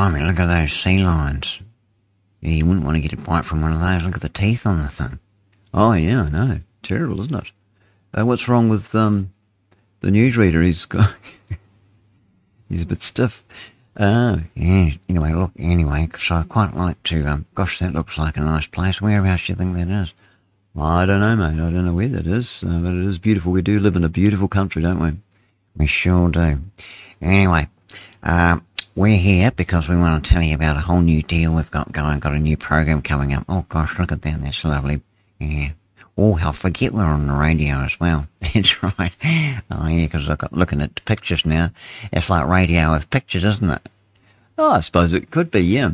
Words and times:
blimey, 0.00 0.22
look 0.22 0.40
at 0.40 0.46
those 0.46 0.72
sea 0.72 0.98
lions. 0.98 1.60
Yeah, 2.40 2.52
you 2.52 2.64
wouldn't 2.64 2.86
want 2.86 2.96
to 2.96 3.02
get 3.02 3.12
a 3.12 3.18
bite 3.18 3.44
from 3.44 3.60
one 3.60 3.74
of 3.74 3.80
those. 3.80 4.02
Look 4.02 4.14
at 4.14 4.22
the 4.22 4.30
teeth 4.30 4.64
on 4.64 4.78
the 4.78 4.88
thing. 4.88 5.18
Oh, 5.74 5.92
yeah, 5.92 6.22
I 6.22 6.30
know. 6.30 6.60
Terrible, 6.82 7.20
isn't 7.20 7.34
it? 7.34 7.52
Uh, 8.18 8.24
what's 8.24 8.48
wrong 8.48 8.70
with 8.70 8.94
um, 8.94 9.30
the 10.00 10.08
newsreader? 10.08 10.64
He's 10.64 10.86
got, 10.86 11.14
he's 12.70 12.84
a 12.84 12.86
bit 12.86 13.02
stiff. 13.02 13.44
Oh, 13.98 14.40
yeah. 14.54 14.92
Anyway, 15.06 15.34
look, 15.34 15.52
anyway, 15.58 16.08
so 16.16 16.36
I 16.36 16.44
quite 16.44 16.74
like 16.74 17.02
to, 17.02 17.26
um, 17.26 17.44
gosh, 17.54 17.78
that 17.80 17.92
looks 17.92 18.16
like 18.16 18.38
a 18.38 18.40
nice 18.40 18.66
place. 18.66 19.02
Whereabouts 19.02 19.46
do 19.46 19.52
you 19.52 19.56
think 19.56 19.76
that 19.76 19.90
is? 19.90 20.14
I 20.78 21.04
don't 21.04 21.20
know, 21.20 21.36
mate. 21.36 21.60
I 21.62 21.70
don't 21.70 21.84
know 21.84 21.92
where 21.92 22.08
that 22.08 22.26
is, 22.26 22.64
uh, 22.64 22.78
but 22.78 22.94
it 22.94 23.04
is 23.04 23.18
beautiful. 23.18 23.52
We 23.52 23.60
do 23.60 23.78
live 23.78 23.96
in 23.96 24.04
a 24.04 24.08
beautiful 24.08 24.48
country, 24.48 24.80
don't 24.80 25.02
we? 25.02 25.18
We 25.76 25.86
sure 25.86 26.30
do. 26.30 26.60
Anyway, 27.20 27.68
uh, 28.22 28.60
we're 28.94 29.16
here 29.16 29.50
because 29.50 29.88
we 29.88 29.96
want 29.96 30.24
to 30.24 30.32
tell 30.32 30.42
you 30.42 30.54
about 30.54 30.76
a 30.76 30.80
whole 30.80 31.00
new 31.00 31.22
deal 31.22 31.54
we've 31.54 31.70
got 31.70 31.92
going. 31.92 32.18
Got 32.18 32.34
a 32.34 32.38
new 32.38 32.56
program 32.56 33.02
coming 33.02 33.32
up. 33.32 33.44
Oh 33.48 33.64
gosh, 33.68 33.98
look 33.98 34.12
at 34.12 34.22
that. 34.22 34.40
That's 34.40 34.64
lovely. 34.64 35.00
Yeah. 35.38 35.70
Oh, 36.18 36.34
I 36.34 36.52
forget 36.52 36.92
we're 36.92 37.04
on 37.04 37.26
the 37.26 37.32
radio 37.32 37.76
as 37.76 37.98
well. 37.98 38.26
That's 38.40 38.82
right. 38.82 39.16
Oh 39.70 39.86
yeah, 39.86 40.06
because 40.06 40.28
I'm 40.28 40.38
looking 40.52 40.80
at 40.80 40.94
the 40.96 41.02
pictures 41.02 41.46
now. 41.46 41.70
It's 42.12 42.28
like 42.28 42.46
radio 42.46 42.92
with 42.92 43.10
pictures, 43.10 43.44
isn't 43.44 43.70
it? 43.70 43.88
Oh, 44.58 44.72
I 44.72 44.80
suppose 44.80 45.14
it 45.14 45.30
could 45.30 45.50
be, 45.50 45.60
yeah. 45.60 45.92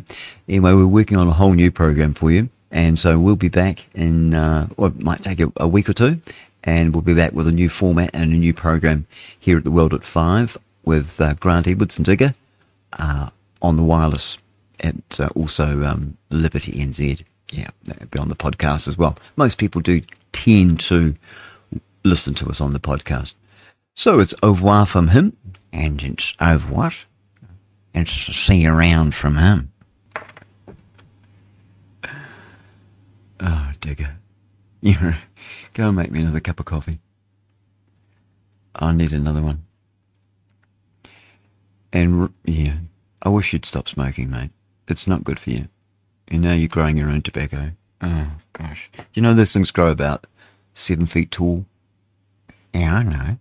Anyway, 0.49 0.73
we're 0.73 0.87
working 0.87 1.17
on 1.17 1.29
a 1.29 1.33
whole 1.33 1.53
new 1.53 1.71
program 1.71 2.13
for 2.13 2.31
you. 2.31 2.49
And 2.69 2.99
so 2.99 3.17
we'll 3.17 3.37
be 3.37 3.47
back 3.47 3.85
in, 3.93 4.33
uh, 4.33 4.67
or 4.75 4.87
it 4.87 5.01
might 5.01 5.21
take 5.21 5.39
a, 5.39 5.49
a, 5.55 5.67
week 5.67 5.87
or 5.87 5.93
two, 5.93 6.19
and 6.65 6.93
we'll 6.93 7.01
be 7.01 7.13
back 7.13 7.31
with 7.31 7.47
a 7.47 7.53
new 7.53 7.69
format 7.69 8.09
and 8.13 8.33
a 8.33 8.35
new 8.35 8.53
program 8.53 9.07
here 9.39 9.57
at 9.57 9.63
the 9.63 9.71
World 9.71 9.93
at 9.93 10.03
Five 10.03 10.57
with 10.83 11.21
uh, 11.21 11.35
Grant 11.35 11.65
Edwards 11.65 11.97
and 11.97 12.05
Digger 12.05 12.33
uh, 12.93 13.29
on 13.61 13.75
the 13.75 13.83
wireless 13.83 14.37
at 14.79 15.19
uh, 15.19 15.29
also 15.35 15.83
um, 15.83 16.17
Liberty 16.29 16.73
NZ. 16.73 17.23
Yeah, 17.51 17.69
that'll 17.85 18.07
be 18.07 18.19
on 18.19 18.29
the 18.29 18.35
podcast 18.35 18.87
as 18.87 18.97
well. 18.97 19.17
Most 19.35 19.57
people 19.57 19.81
do 19.81 20.01
tend 20.33 20.79
to 20.81 21.15
listen 22.03 22.33
to 22.35 22.49
us 22.49 22.61
on 22.61 22.73
the 22.73 22.79
podcast. 22.79 23.35
So 23.95 24.19
it's 24.19 24.33
au 24.43 24.51
revoir 24.51 24.85
from 24.85 25.09
him. 25.09 25.35
And 25.71 26.01
it's 26.03 26.33
au 26.39 26.53
revoir. 26.53 26.91
It's 27.93 28.11
see 28.11 28.57
you 28.57 28.71
around 28.71 29.15
from 29.15 29.37
him. 29.37 29.71
Oh, 33.39 33.71
Digger. 33.81 34.17
You 34.81 34.95
go 35.73 35.87
and 35.87 35.95
make 35.95 36.11
me 36.11 36.21
another 36.21 36.39
cup 36.39 36.59
of 36.59 36.65
coffee. 36.65 36.99
I 38.75 38.91
need 38.91 39.13
another 39.13 39.41
one. 39.41 39.63
And 41.97 42.31
yeah, 42.45 42.75
I 43.23 43.29
wish 43.29 43.51
you'd 43.53 43.65
stop 43.65 43.89
smoking, 43.89 44.29
mate. 44.29 44.51
It's 44.87 45.07
not 45.07 45.23
good 45.23 45.39
for 45.39 45.49
you. 45.49 45.67
And 46.27 46.43
now 46.43 46.53
you're 46.53 46.67
growing 46.67 46.95
your 46.95 47.09
own 47.09 47.23
tobacco. 47.23 47.71
Oh, 48.03 48.33
gosh. 48.53 48.91
Do 48.95 49.03
you 49.15 49.23
know 49.23 49.33
those 49.33 49.51
things 49.51 49.71
grow 49.71 49.89
about 49.89 50.27
seven 50.75 51.07
feet 51.07 51.31
tall? 51.31 51.65
Yeah, 52.71 52.97
I 52.97 53.01
know. 53.01 53.37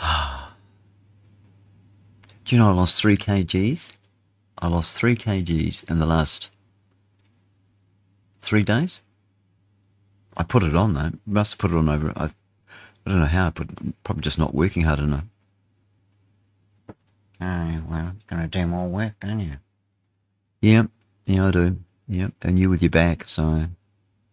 Do 2.46 2.56
you 2.56 2.58
know 2.58 2.70
I 2.70 2.72
lost 2.72 2.98
three 2.98 3.18
kgs? 3.18 3.92
I 4.56 4.68
lost 4.68 4.96
three 4.96 5.16
kgs 5.16 5.90
in 5.90 5.98
the 5.98 6.06
last 6.06 6.48
three 8.38 8.62
days. 8.62 9.02
I 10.38 10.44
put 10.44 10.62
it 10.62 10.74
on 10.74 10.94
though. 10.94 11.12
Must 11.26 11.52
have 11.52 11.58
put 11.58 11.70
it 11.70 11.76
on 11.76 11.90
over. 11.90 12.14
I, 12.16 12.24
I 12.24 13.10
don't 13.10 13.20
know 13.20 13.26
how. 13.26 13.48
I 13.48 13.50
put 13.50 14.02
probably 14.04 14.22
just 14.22 14.38
not 14.38 14.54
working 14.54 14.84
hard 14.84 15.00
enough. 15.00 15.24
Oh 17.40 17.82
well, 17.88 18.12
it's 18.14 18.24
gonna 18.26 18.48
do 18.48 18.66
more 18.66 18.88
work, 18.88 19.14
don't 19.20 19.40
you? 19.40 19.56
Yep, 20.60 20.88
yeah, 21.26 21.46
I 21.46 21.50
do. 21.50 21.76
Yep, 22.08 22.32
and 22.42 22.58
you 22.58 22.68
with 22.68 22.82
your 22.82 22.90
back, 22.90 23.24
so 23.28 23.66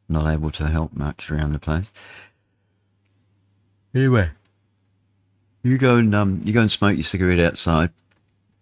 not 0.10 0.32
able 0.32 0.52
to 0.52 0.68
help 0.68 0.94
much 0.94 1.32
around 1.32 1.52
the 1.52 1.60
place. 1.60 1.86
Anyway, 3.96 4.30
you 5.64 5.78
go 5.78 5.98
and 5.98 6.14
um, 6.14 6.42
you 6.44 6.54
go 6.54 6.62
and 6.62 6.72
smoke 6.72 6.96
your 6.96 7.04
cigarette 7.04 7.40
outside, 7.40 7.92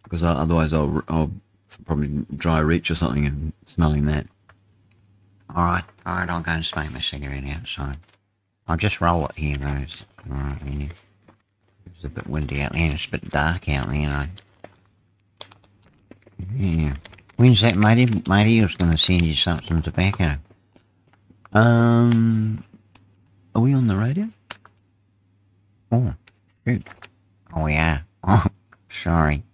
because 0.04 0.22
otherwise 0.22 0.74
I'll 0.74 1.04
I'll 1.08 1.32
probably 1.86 2.26
dry 2.36 2.60
reach 2.60 2.92
or 2.92 2.96
something 2.96 3.26
and 3.26 3.54
smelling 3.66 4.06
that. 4.06 4.28
All 5.56 5.64
right, 5.64 5.84
all 6.06 6.16
right, 6.16 6.30
I'll 6.30 6.42
go 6.42 6.52
and 6.52 6.66
smoke 6.66 6.92
my 6.92 7.00
cigarette 7.00 7.46
outside. 7.46 7.98
I'll 8.68 8.78
just 8.78 9.02
roll 9.02 9.26
it 9.28 9.36
here, 9.36 9.58
Rose. 9.60 10.06
All 10.30 10.36
right, 10.36 10.58
yeah. 10.66 10.88
It's 11.96 12.06
a 12.06 12.10
bit 12.10 12.28
windy 12.28 12.62
out 12.62 12.74
there, 12.74 12.82
and 12.82 12.94
it's 12.94 13.06
a 13.06 13.12
bit 13.12 13.30
dark 13.30 13.70
out 13.70 13.88
there, 13.88 13.96
know. 13.98 14.26
Yeah. 16.56 16.96
When's 17.38 17.62
that, 17.62 17.76
matey? 17.76 18.22
Matey 18.28 18.62
was 18.62 18.76
going 18.76 18.92
to 18.92 18.98
send 18.98 19.22
you 19.24 19.36
some, 19.36 19.62
some 19.64 19.82
tobacco. 19.82 20.38
Um, 21.54 22.64
are 23.54 23.62
we 23.62 23.74
on 23.74 23.88
the 23.88 23.96
radio? 23.96 24.30
Oh, 25.92 26.14
shoot. 26.66 26.84
Oh, 27.56 27.68
yeah. 27.68 28.02
Oh, 28.28 28.48
sorry. 28.90 29.45